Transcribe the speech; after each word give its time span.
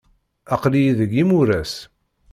Aql-iyi 0.53 0.91
deg 0.99 1.11
yimuras. 1.15 1.73